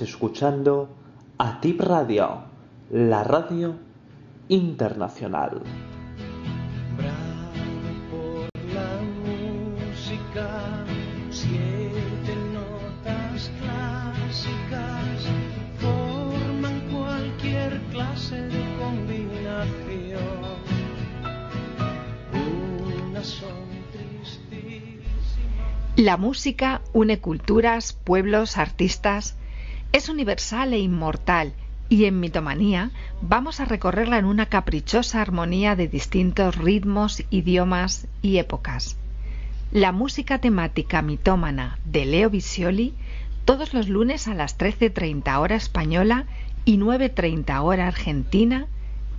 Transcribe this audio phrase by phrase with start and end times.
[0.00, 0.88] Escuchando
[1.38, 2.42] a Tip Radio,
[2.90, 3.74] la radio
[4.48, 5.62] internacional.
[25.96, 29.37] La música une culturas, pueblos, artistas.
[29.92, 31.54] Es universal e inmortal
[31.88, 32.90] y en Mitomanía
[33.22, 38.98] vamos a recorrerla en una caprichosa armonía de distintos ritmos, idiomas y épocas.
[39.72, 42.94] La música temática mitómana de Leo Visioli
[43.46, 46.26] todos los lunes a las 13.30 hora española
[46.66, 48.66] y 9.30 hora argentina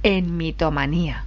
[0.04, 1.26] en Mitomanía.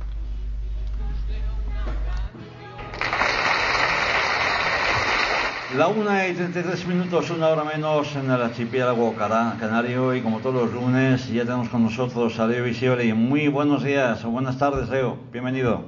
[5.77, 10.71] La una y 33 minutos, una hora menos en el archipiélago canario y como todos
[10.71, 13.15] los lunes ya tenemos con nosotros a Leo Visioli.
[13.15, 15.87] Muy buenos días o buenas tardes Leo, bienvenido.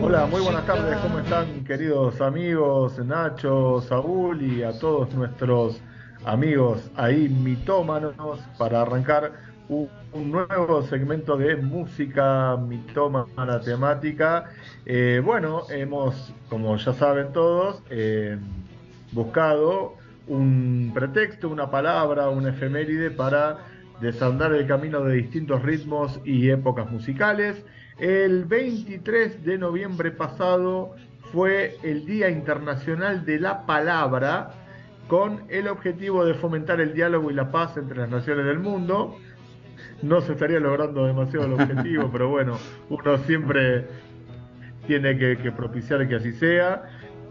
[0.00, 5.82] Hola, muy buenas tardes, ¿cómo están queridos amigos Nacho, Saúl y a todos nuestros
[6.24, 8.14] amigos ahí mitómanos
[8.56, 9.32] para arrancar
[9.68, 9.88] un,
[10.30, 14.50] nuevo segmento de música mitómana temática.
[14.86, 18.38] Eh, bueno, hemos, como ya saben todos, eh,
[19.12, 19.94] buscado
[20.26, 23.58] un pretexto, una palabra, una efeméride para
[24.00, 27.64] desandar el camino de distintos ritmos y épocas musicales.
[27.98, 30.94] El 23 de noviembre pasado
[31.32, 34.50] fue el Día Internacional de la Palabra
[35.08, 39.16] con el objetivo de fomentar el diálogo y la paz entre las naciones del mundo.
[40.02, 43.86] No se estaría logrando demasiado el objetivo, pero bueno, uno siempre
[44.86, 46.84] tiene que, que propiciar que así sea.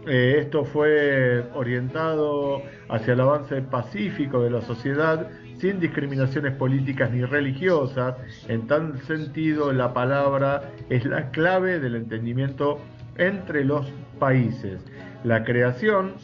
[0.06, 7.24] Eh, esto fue orientado hacia el avance pacífico de la sociedad sin discriminaciones políticas ni
[7.24, 8.16] religiosas.
[8.48, 12.78] En tal sentido, la palabra es la clave del entendimiento
[13.16, 14.80] entre los países.
[15.24, 16.14] La creación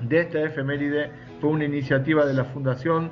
[0.00, 1.10] de esta efeméride
[1.40, 3.10] fue una iniciativa de la Fundación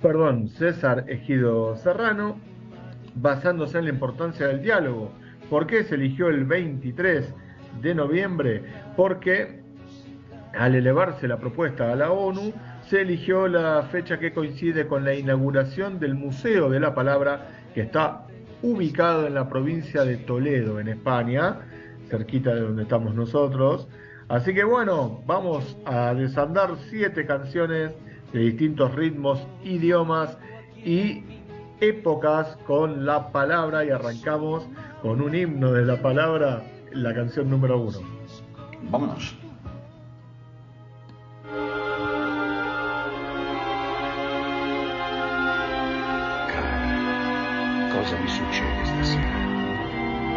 [0.00, 2.38] perdón, César Ejido Serrano,
[3.14, 5.12] basándose en la importancia del diálogo.
[5.50, 7.34] ¿Por qué se eligió el 23
[7.82, 8.62] de noviembre?
[8.96, 9.62] Porque
[10.54, 12.52] al elevarse la propuesta a la ONU,
[12.88, 17.82] se eligió la fecha que coincide con la inauguración del Museo de la Palabra, que
[17.82, 18.26] está
[18.62, 21.60] ubicado en la provincia de Toledo, en España,
[22.08, 23.88] cerquita de donde estamos nosotros.
[24.28, 27.92] Así que bueno, vamos a desandar siete canciones
[28.32, 30.36] de distintos ritmos, idiomas
[30.76, 31.22] y
[31.80, 34.66] épocas con la palabra y arrancamos
[35.02, 37.98] con un himno de la palabra, la canción número uno.
[38.90, 39.36] Vámonos.
[46.48, 49.40] Cara, cosa mi succede stasera?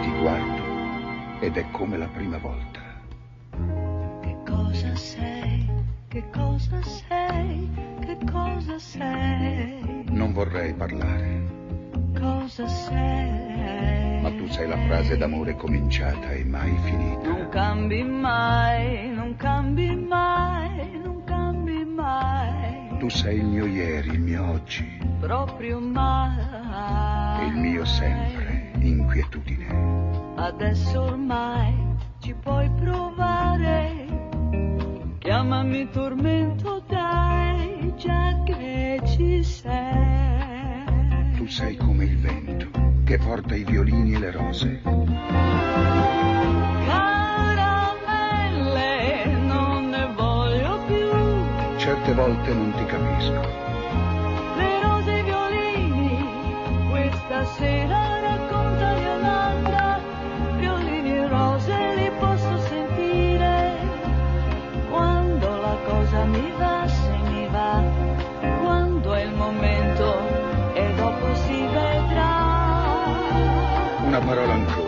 [0.01, 0.63] Ti guardo
[1.41, 2.81] ed è come la prima volta.
[4.21, 5.34] Che cosa sei?
[6.15, 7.69] Che cosa sei?
[7.99, 10.05] Che cosa sei?
[10.11, 11.43] Non vorrei parlare,
[12.17, 14.21] Cosa sei?
[14.21, 17.49] ma tu sei la frase d'amore cominciata e mai Non finita.
[17.49, 22.97] cambi mai, non cambi mai, non cambi mai.
[22.97, 24.85] Tu sei il mio ieri, il mio oggi
[25.19, 27.41] Proprio mai.
[27.41, 29.67] e il mio sempre, inquietudine.
[30.37, 31.75] Adesso ormai
[32.19, 33.94] ci puoi provare.
[35.35, 40.85] Chiamami tormento, dai, già che ci sei.
[41.35, 42.69] Tu sei come il vento
[43.03, 44.81] che porta i violini e le rose.
[46.85, 48.25] Caramelle,
[49.45, 51.09] non ne voglio più.
[51.79, 53.41] Certe volte non ti capisco,
[74.17, 74.84] una parola ancora.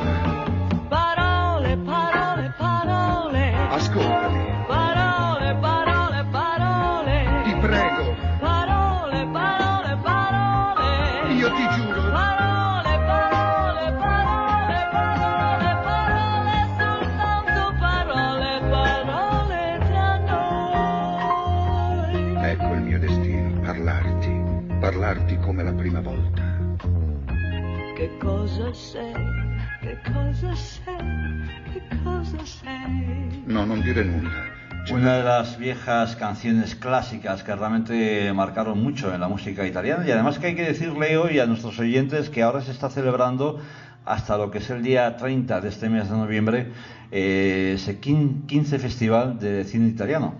[33.97, 40.11] Una de las viejas canciones clásicas que realmente marcaron mucho en la música italiana y
[40.11, 43.59] además que hay que decirle hoy a nuestros oyentes que ahora se está celebrando
[44.05, 46.67] hasta lo que es el día 30 de este mes de noviembre
[47.09, 50.35] eh, ese 15 Festival de Cine Italiano.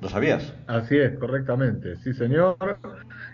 [0.00, 0.54] ¿Lo sabías?
[0.68, 1.96] Así es, correctamente.
[1.96, 2.56] Sí, señor.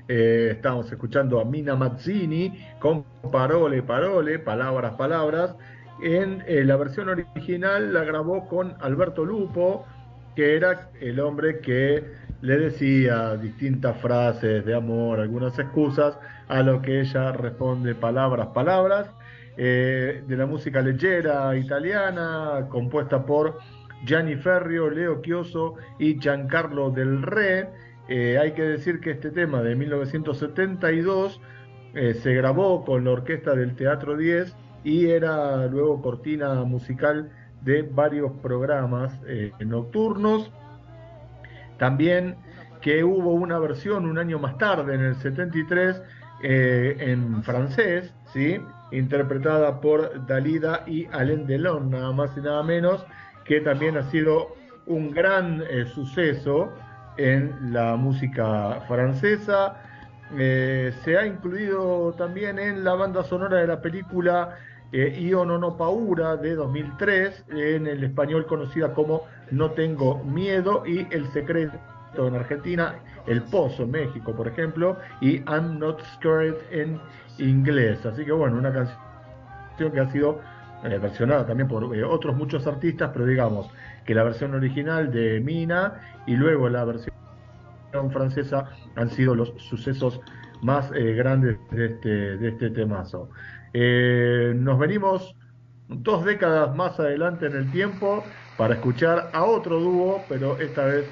[0.09, 5.55] Eh, estamos escuchando a Mina Mazzini con Parole, Parole, Palabras, Palabras.
[6.03, 9.85] En eh, la versión original la grabó con Alberto Lupo,
[10.37, 12.05] que era el hombre que
[12.41, 16.17] le decía distintas frases de amor, algunas excusas,
[16.47, 19.11] a lo que ella responde palabras, palabras,
[19.57, 23.59] eh, de la música leggera italiana, compuesta por
[24.05, 27.69] Gianni Ferrio, Leo Chioso y Giancarlo Del Re.
[28.09, 31.41] Eh, hay que decir que este tema de 1972
[31.95, 34.55] eh, se grabó con la orquesta del Teatro 10
[34.85, 37.31] y era luego cortina musical
[37.63, 40.51] de varios programas eh, nocturnos.
[41.79, 42.37] También
[42.81, 46.03] que hubo una versión un año más tarde, en el 73,
[46.43, 48.61] eh, en francés, ¿sí?
[48.91, 53.05] interpretada por Dalida y Alain Delon, nada más y nada menos,
[53.45, 54.55] que también ha sido
[54.87, 56.73] un gran eh, suceso
[57.17, 59.83] en la música francesa.
[60.37, 64.57] Se ha incluido también en la banda sonora de la película
[64.91, 70.83] eh, Io non ho paura de 2003, en el español conocida como No tengo miedo
[70.87, 71.77] y El secreto
[72.17, 72.95] en Argentina,
[73.27, 76.99] El Pozo en México, por ejemplo, y I'm not scared en
[77.37, 78.05] inglés.
[78.07, 80.41] Así que bueno, una canción que ha sido
[80.85, 83.69] eh, versionada también por eh, otros muchos artistas, pero digamos
[84.07, 87.18] que la versión original de Mina y luego la versión
[88.11, 90.21] francesa han sido los sucesos
[90.63, 93.31] más eh, grandes de este, de este temazo.
[93.73, 95.37] Eh, nos venimos
[95.89, 98.25] dos décadas más adelante en el tiempo
[98.57, 101.07] para escuchar a otro dúo, pero esta vez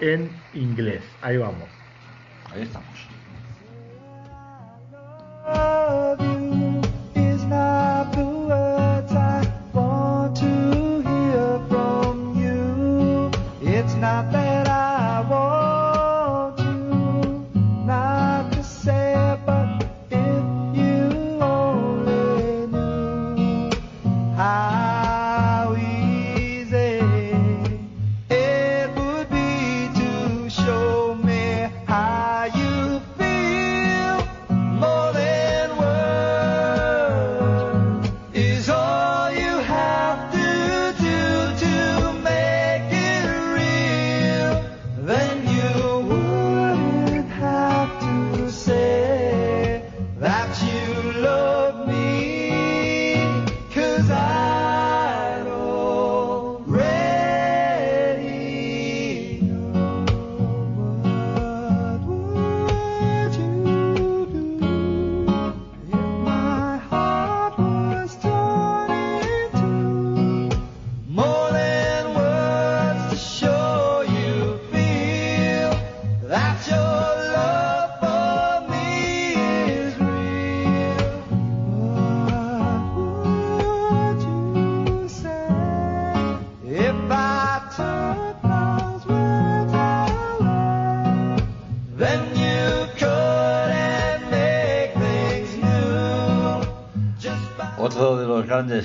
[0.00, 1.02] en inglés.
[1.22, 1.68] Ahí vamos.
[2.52, 3.09] Ahí estamos.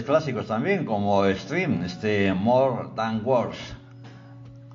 [0.05, 3.75] Clásicos también, como Stream, este More Than Words.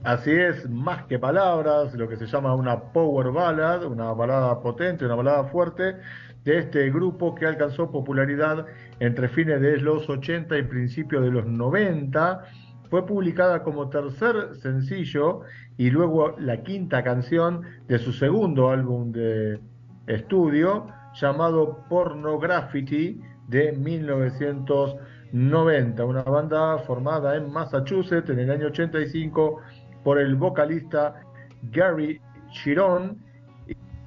[0.02, 5.04] Así es, más que palabras, lo que se llama una power ballad, una balada potente,
[5.04, 5.96] una balada fuerte
[6.44, 8.66] de este grupo que alcanzó popularidad
[8.98, 12.44] entre fines de los 80 y principios de los 90.
[12.88, 15.42] Fue publicada como tercer sencillo
[15.76, 19.60] y luego la quinta canción de su segundo álbum de
[20.06, 29.60] estudio llamado Pornograffiti de 1990, una banda formada en Massachusetts en el año 85
[30.02, 31.22] por el vocalista
[31.70, 32.20] Gary
[32.50, 33.18] Chiron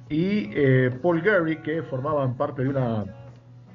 [0.08, 3.04] y eh, Paul Gary, que formaban parte de una,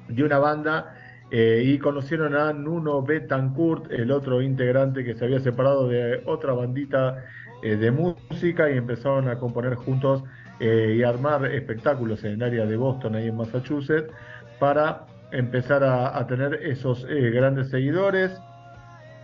[0.08, 0.94] de una banda
[1.30, 6.52] eh, y conocieron a Nuno Betancourt, el otro integrante que se había separado de otra
[6.52, 7.24] bandita
[7.62, 10.22] eh, de música y empezaron a componer juntos
[10.62, 14.12] y armar espectáculos en el área de Boston, ahí en Massachusetts,
[14.58, 18.40] para empezar a, tener esos eh, grandes seguidores.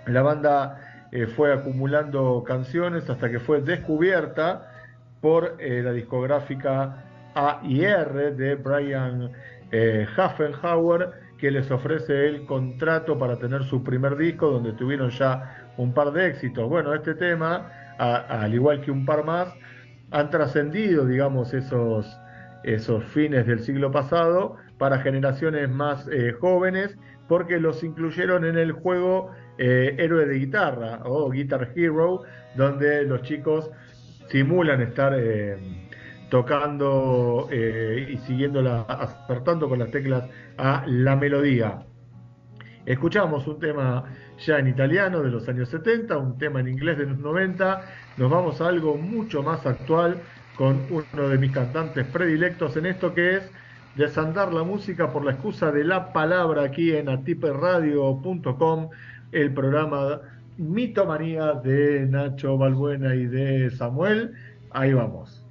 [0.07, 4.71] La banda eh, fue acumulando canciones hasta que fue descubierta
[5.21, 9.33] por eh, la discográfica AIR de Brian
[10.17, 15.93] Haffenhauer que les ofrece el contrato para tener su primer disco, donde tuvieron ya un
[15.93, 16.67] par de éxitos.
[16.69, 19.53] Bueno, este tema, al igual que un par más,
[20.13, 22.07] han trascendido, digamos, esos,
[22.63, 26.97] esos fines del siglo pasado para generaciones más eh, jóvenes,
[27.29, 32.23] porque los incluyeron en el juego eh, Héroe de Guitarra o Guitar Hero,
[32.55, 33.71] donde los chicos
[34.29, 35.57] simulan estar eh,
[36.31, 40.25] tocando y siguiendo la, acertando con las teclas
[40.59, 41.87] a la melodía.
[42.85, 44.05] Escuchamos un tema
[44.39, 47.83] ya en italiano de los años 70, un tema en inglés de los 90,
[48.17, 50.21] nos vamos a algo mucho más actual
[50.57, 53.51] con uno de mis cantantes predilectos en esto que es
[53.97, 58.91] desandar la música por la excusa de la palabra aquí en atiperradio.com,
[59.33, 60.21] el programa
[60.59, 64.35] Mitomanía de Nacho Balbuena y de Samuel.
[64.71, 65.43] Ahí vamos.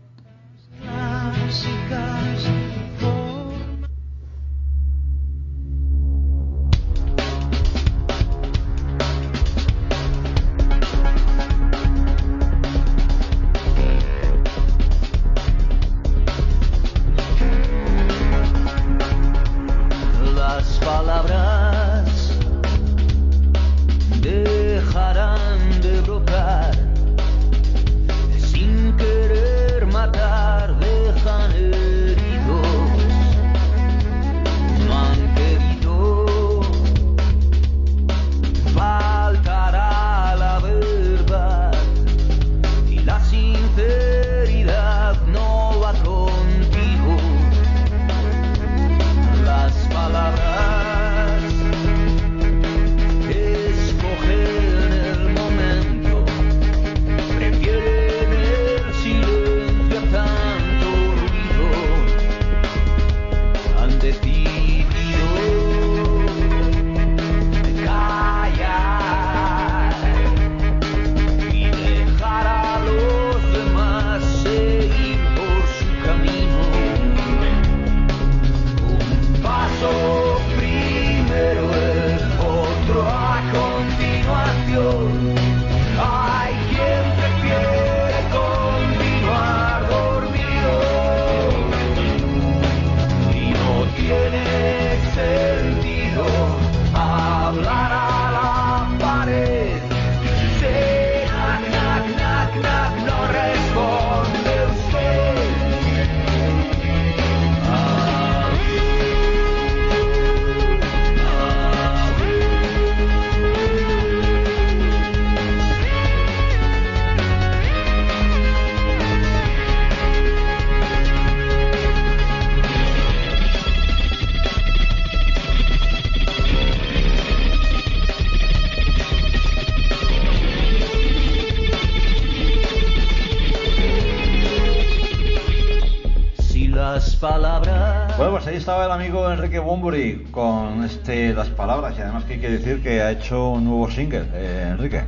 [138.66, 142.82] Estaba el amigo Enrique Bumburi con este Las Palabras y además que hay que decir
[142.82, 145.04] que ha hecho un nuevo single, eh, Enrique.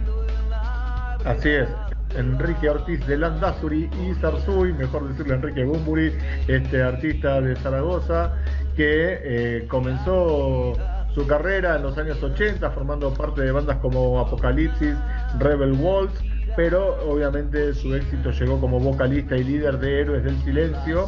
[1.25, 1.67] Así es.
[2.15, 6.13] Enrique Ortiz de Landazuri y Zarzuy, mejor decirle Enrique Bumburi,
[6.47, 8.35] este artista de Zaragoza
[8.75, 10.73] que eh, comenzó
[11.15, 14.93] su carrera en los años 80 formando parte de bandas como Apocalipsis,
[15.39, 16.21] Rebel Waltz,
[16.55, 21.07] pero obviamente su éxito llegó como vocalista y líder de Héroes del Silencio,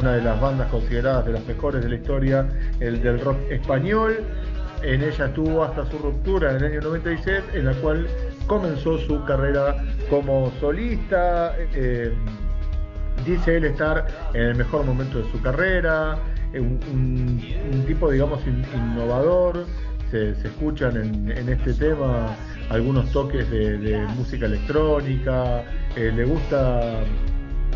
[0.00, 2.46] una de las bandas consideradas de las mejores de la historia
[2.80, 4.16] el del rock español.
[4.82, 8.06] En ella estuvo hasta su ruptura en el año 96, en la cual
[8.46, 9.76] comenzó su carrera
[10.10, 11.54] como solista.
[11.74, 12.12] eh,
[13.24, 16.16] dice él estar en el mejor momento de su carrera,
[16.54, 19.64] un, tipo, digamos, in- innovador.
[20.10, 20.96] Se, escuchan
[21.30, 22.36] en, este tema
[22.68, 25.62] algunos toques de, de música electrónica.
[25.96, 27.00] eh, le gusta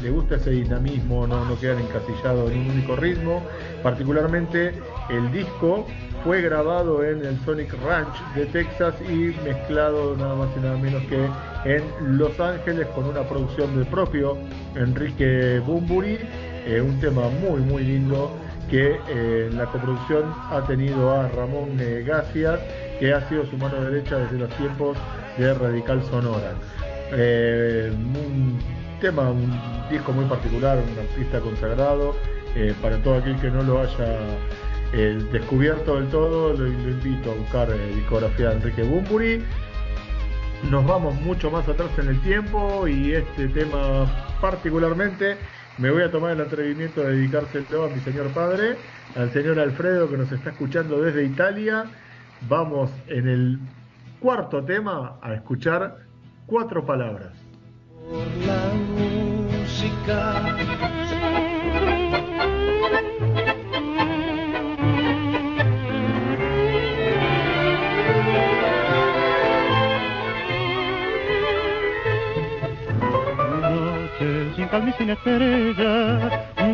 [0.03, 3.43] le gusta ese dinamismo, no, no quedan encasillados en un único ritmo.
[3.83, 4.75] Particularmente
[5.11, 5.87] el disco
[6.25, 11.03] fue grabado en el Sonic Ranch de Texas y mezclado nada más y nada menos
[11.05, 11.29] que
[11.65, 14.37] en Los Ángeles con una producción del propio
[14.75, 16.19] Enrique Bumburi,
[16.67, 18.33] eh, un tema muy muy lindo
[18.71, 22.61] que eh, la coproducción ha tenido a Ramón eh, Gacias,
[22.99, 24.97] que ha sido su mano derecha desde los tiempos
[25.39, 26.55] de Radical Sonora.
[27.13, 28.59] Eh, un
[29.01, 29.31] tema,
[29.91, 32.15] disco muy particular, un artista consagrado.
[32.57, 34.19] eh, para todo aquel que no lo haya
[34.95, 39.43] eh, descubierto del todo, lo, invito a buscar eh, discografía de Enrique Bumburi.
[40.71, 44.07] Nos vamos mucho más atrás en el tiempo y este tema
[44.41, 45.37] particularmente
[45.77, 48.77] me voy a tomar el atrevimiento de dedicárselo a mi señor padre,
[49.15, 51.85] al señor Alfredo que nos está escuchando desde Italia.
[52.49, 53.59] Vamos en el
[54.19, 55.99] cuarto tema a escuchar
[56.47, 57.33] cuatro palabras.
[58.09, 59.26] por la
[59.87, 60.57] música.
[74.57, 76.31] sin calma y sin estrella,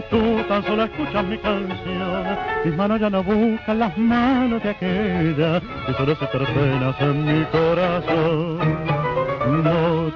[0.09, 5.61] tú tan solo escuchas mi canción, mis manos ya no buscan las manos de aquella,
[5.89, 8.82] y solo se penas en mi corazón.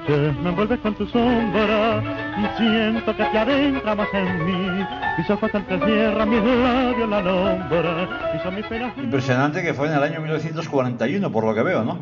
[0.01, 2.01] Noche, me envuelves con tu sombra,
[2.37, 4.85] y siento que te adentra más en mí,
[5.17, 9.87] mis ojos te cierran, mis labios la nombra, y son mis penas Impresionante que fue
[9.87, 11.99] en el año 1941, por lo que veo, ¿no?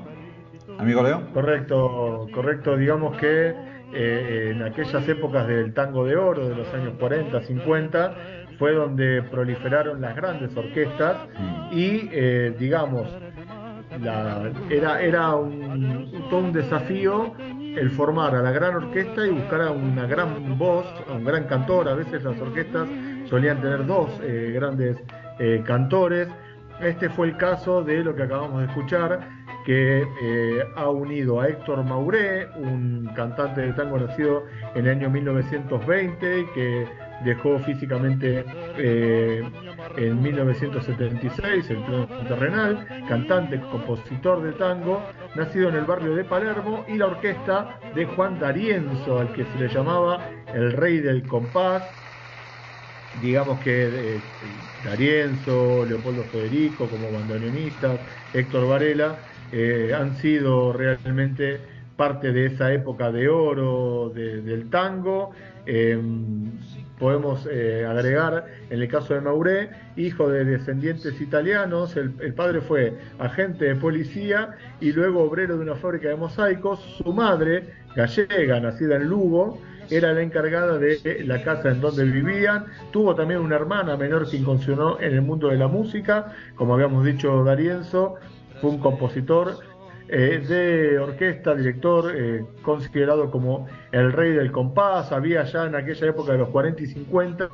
[0.77, 1.21] Amigo Leo.
[1.33, 2.75] Correcto, correcto.
[2.75, 3.53] Digamos que
[3.93, 8.15] eh, en aquellas épocas del tango de oro, de los años 40, 50,
[8.59, 11.15] fue donde proliferaron las grandes orquestas
[11.71, 13.07] y, eh, digamos,
[14.01, 17.33] la- era, era un, todo un desafío
[17.75, 21.45] el formar a la gran orquesta y buscar a una gran voz, a un gran
[21.45, 21.89] cantor.
[21.89, 22.87] A veces las orquestas
[23.29, 24.97] solían tener dos eh, grandes
[25.39, 26.27] eh, cantores.
[26.81, 29.27] Este fue el caso de lo que acabamos de escuchar,
[29.65, 34.43] que eh, ha unido a Héctor Mauré, un cantante de tango nacido
[34.75, 36.87] en el año 1920 y que
[37.19, 39.51] dejó físicamente eh,
[39.95, 46.85] en 1976 el plano terrenal, cantante, compositor de tango, nacido en el barrio de Palermo,
[46.87, 51.83] y la orquesta de Juan D'Arienzo, al que se le llamaba el rey del compás,
[53.13, 53.71] digamos que
[54.41, 58.01] eh, D'Arienzo, Leopoldo Federico como bandoneonistas,
[58.33, 65.31] Héctor Varela, eh, han sido realmente parte de esa época de oro de- del tango.
[65.65, 65.97] Eh,
[66.99, 72.97] podemos eh, agregar, en el caso de Mauré, hijo de descendientes italianos, el, padre fue
[73.19, 76.79] agente de policía y luego obrero de una fábrica de mosaicos.
[76.97, 82.65] Su madre, gallega, nacida en Lugo, era la encargada de la casa en donde vivían.
[82.91, 87.05] Tuvo también una hermana menor que incursionó en el mundo de la música, como habíamos
[87.05, 88.15] dicho D'Arienzo,
[88.61, 89.59] fue un compositor
[90.07, 95.11] eh, de orquesta, director, eh, considerado como el rey del compás.
[95.11, 97.49] Había ya en aquella época de los 40 y 50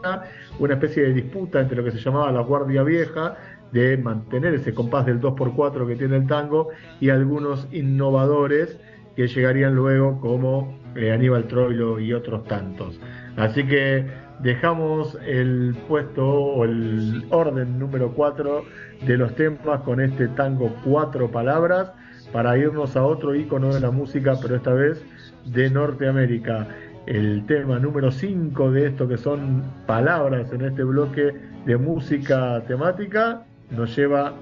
[0.60, 3.38] una especie de disputa entre lo que se llamaba la Guardia Vieja,
[3.72, 8.78] de mantener ese compás del 2x4 que tiene el tango, y algunos innovadores
[9.16, 13.00] que llegarían luego como eh, Aníbal Troilo y otros tantos.
[13.38, 14.06] Así que
[14.40, 18.66] dejamos el puesto o el orden número 4
[19.06, 21.92] de los temas con este tango cuatro palabras
[22.32, 25.04] para irnos a otro icono de la música, pero esta vez
[25.46, 26.68] de Norteamérica.
[27.08, 31.34] El tema número 5 de esto que son palabras en este bloque
[31.66, 34.34] de música temática nos lleva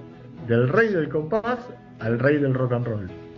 [0.47, 1.60] del rey del compás
[1.99, 3.29] al rey del rock and roll.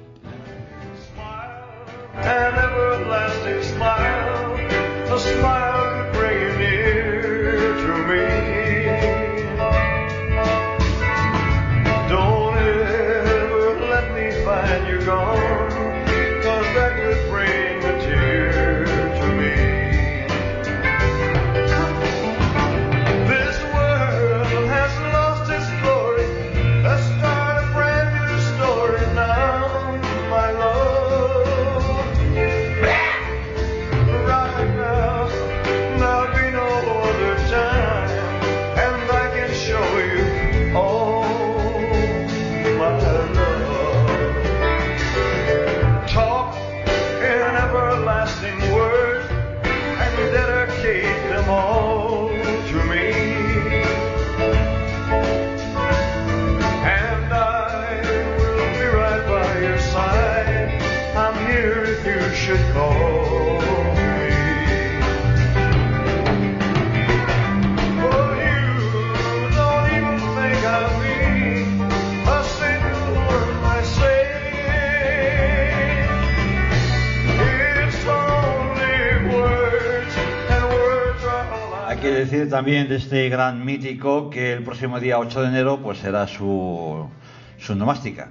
[82.51, 87.09] También de este gran mítico que el próximo día 8 de enero pues será su,
[87.57, 88.29] su nomástica.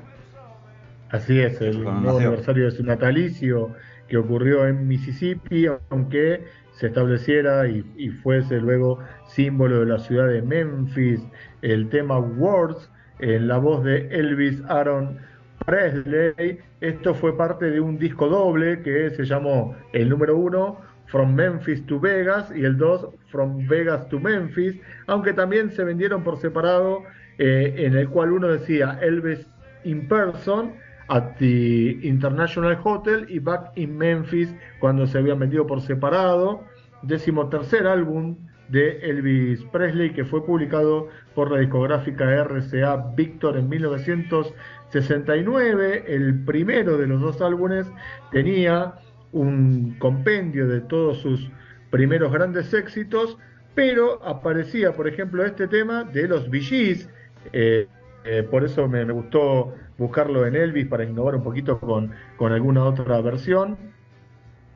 [1.08, 3.74] Así es, el nuevo aniversario de su natalicio
[4.06, 10.28] que ocurrió en Mississippi, aunque se estableciera y, y fuese luego símbolo de la ciudad
[10.28, 11.20] de Memphis,
[11.62, 15.18] el tema Words en la voz de Elvis Aaron
[15.64, 16.60] Presley.
[16.80, 21.84] Esto fue parte de un disco doble que se llamó El número uno From Memphis
[21.86, 27.02] to Vegas y el 2 From Vegas to Memphis, aunque también se vendieron por separado,
[27.38, 29.46] eh, en el cual uno decía Elvis
[29.84, 30.72] in person
[31.08, 36.64] at the International Hotel y Back in Memphis cuando se habían vendido por separado.
[37.02, 38.36] Décimo tercer álbum
[38.68, 46.04] de Elvis Presley que fue publicado por la discográfica RCA Victor en 1969.
[46.06, 47.90] El primero de los dos álbumes
[48.30, 48.94] tenía
[49.32, 51.50] un compendio de todos sus
[51.90, 53.38] primeros grandes éxitos,
[53.74, 57.08] pero aparecía, por ejemplo, este tema de los Gees,
[57.52, 57.86] eh,
[58.24, 62.52] eh, por eso me, me gustó buscarlo en Elvis para innovar un poquito con, con
[62.52, 63.76] alguna otra versión.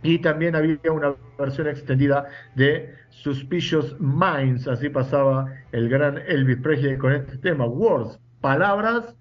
[0.03, 6.99] Y también había una versión extendida de Suspicious Minds, así pasaba el gran Elvis Presley
[6.99, 9.17] con este tema, Words, palabras,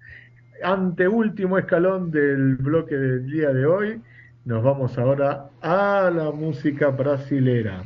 [0.62, 4.02] anteúltimo escalón del bloque del día de hoy.
[4.44, 7.82] Nos vamos ahora a la música brasilera.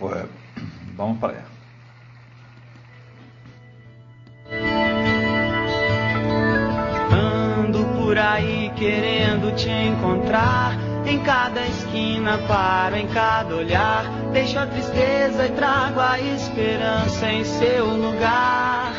[0.00, 0.26] Pues
[0.96, 1.44] vamos para allá.
[7.12, 10.72] Ando por aí querendo te encontrar.
[11.06, 14.04] Em cada esquina paro, em cada olhar.
[14.32, 18.92] Deixo a tristeza e trago a esperança em seu lugar.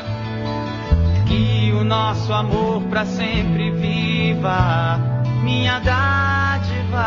[1.27, 7.05] Que o nosso amor pra sempre viva, minha dádiva.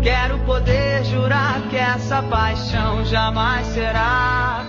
[0.00, 4.61] Quero poder jurar que essa paixão jamais será.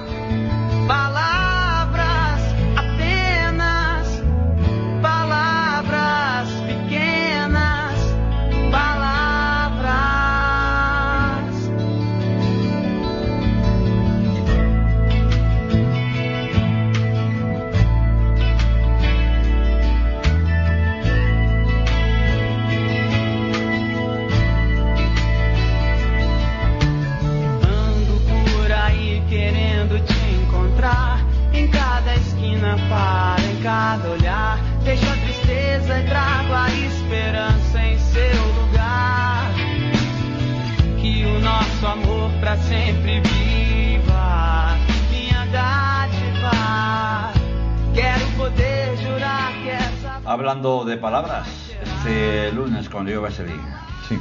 [53.04, 53.60] Con Río Baselí.
[54.08, 54.18] Sí.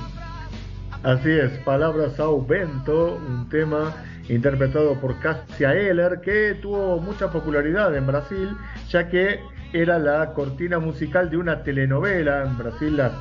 [1.04, 3.94] Así es, Palabras ao Vento, un tema
[4.28, 8.56] interpretado por Cassia Eller que tuvo mucha popularidad en Brasil,
[8.88, 9.40] ya que
[9.72, 12.42] era la cortina musical de una telenovela.
[12.42, 13.12] En Brasil las,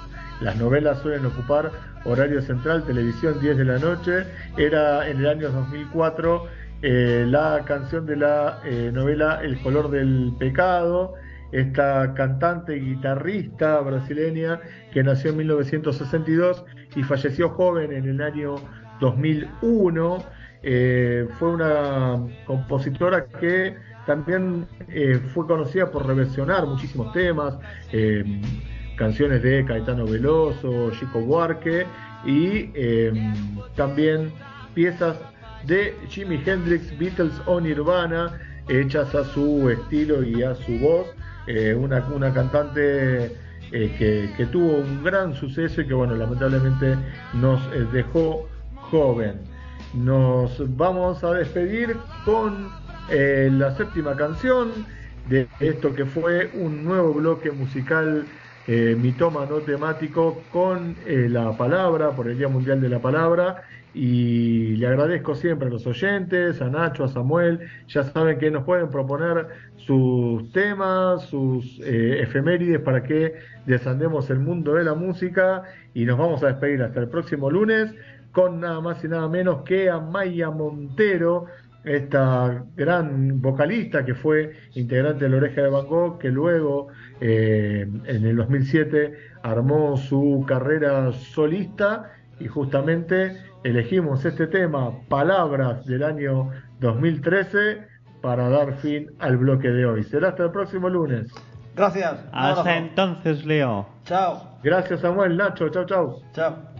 [0.41, 1.71] las novelas suelen ocupar
[2.06, 4.26] horario central, televisión 10 de la noche.
[4.58, 6.47] Era en el año 2004
[6.82, 11.13] eh, la canción de la eh, novela El color del pecado.
[11.51, 14.59] Esta cantante y guitarrista brasileña
[14.93, 18.55] que nació en 1962 y falleció joven en el año
[18.99, 20.23] 2001.
[20.63, 27.57] Eh, fue una compositora que también eh, fue conocida por reversionar muchísimos temas,
[27.91, 28.23] eh,
[28.95, 31.85] canciones de Caetano Veloso, Chico Buarque
[32.25, 33.33] y eh,
[33.75, 34.31] también
[34.73, 35.17] piezas
[35.65, 41.07] de Jimi Hendrix, Beatles o Nirvana, hechas a su estilo y a su voz.
[41.47, 46.95] Eh, una, una cantante eh, que, que tuvo un gran suceso y que, bueno, lamentablemente
[47.34, 49.41] nos eh, dejó joven.
[49.93, 52.69] Nos vamos a despedir con
[53.10, 54.71] la séptima canción
[55.27, 58.25] de esto que fue un nuevo bloque musical
[58.67, 63.63] mitómano temático con la palabra, por el Día Mundial de la Palabra.
[63.93, 67.60] Y le agradezco siempre a los oyentes, a Nacho, a Samuel.
[67.88, 73.34] Ya saben que nos pueden proponer sus temas, sus eh, efemérides para que
[73.65, 75.63] desandemos el mundo de la música.
[75.93, 77.93] Y nos vamos a despedir hasta el próximo lunes
[78.32, 81.47] con nada más y nada menos que a Maya Montero,
[81.84, 86.88] esta gran vocalista que fue integrante de la Oreja de Van que luego
[87.19, 96.04] eh, en el 2007 armó su carrera solista y justamente elegimos este tema, Palabras del
[96.04, 97.88] año 2013,
[98.21, 100.04] para dar fin al bloque de hoy.
[100.04, 101.32] Será hasta el próximo lunes.
[101.76, 102.26] Gracias.
[102.32, 103.88] Hasta entonces, Leo.
[104.06, 104.60] Chao.
[104.63, 106.21] Gracias Samuel, Nacho, chao, chao.
[106.34, 106.70] Chao.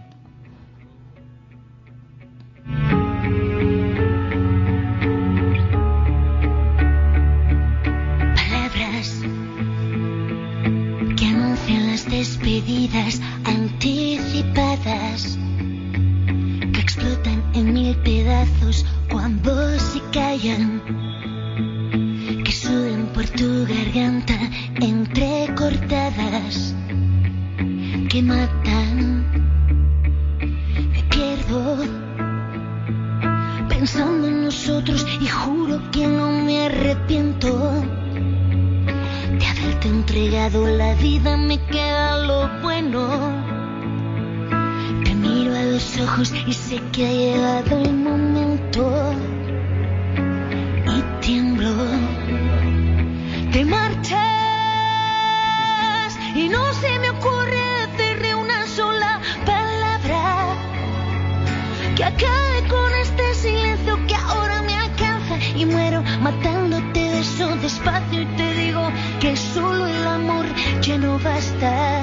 [66.22, 68.88] matándote beso despacio y te digo
[69.20, 70.46] que solo el amor
[70.80, 72.00] ya no basta.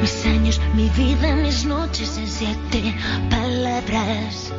[0.00, 2.94] Mis años, mi vida, mis noches en siete
[3.30, 4.52] palabras.